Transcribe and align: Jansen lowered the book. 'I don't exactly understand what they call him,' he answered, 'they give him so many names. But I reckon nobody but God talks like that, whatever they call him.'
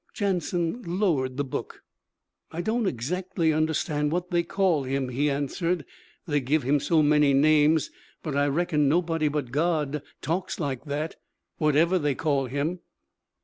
Jansen 0.15 0.81
lowered 0.81 1.37
the 1.37 1.43
book. 1.43 1.83
'I 2.51 2.61
don't 2.63 2.87
exactly 2.87 3.53
understand 3.53 4.11
what 4.11 4.31
they 4.31 4.41
call 4.41 4.81
him,' 4.81 5.09
he 5.09 5.29
answered, 5.29 5.85
'they 6.25 6.39
give 6.41 6.63
him 6.63 6.79
so 6.79 7.03
many 7.03 7.35
names. 7.35 7.91
But 8.23 8.35
I 8.35 8.47
reckon 8.47 8.89
nobody 8.89 9.27
but 9.27 9.51
God 9.51 10.01
talks 10.19 10.59
like 10.59 10.85
that, 10.85 11.17
whatever 11.59 11.99
they 11.99 12.15
call 12.15 12.47
him.' 12.47 12.79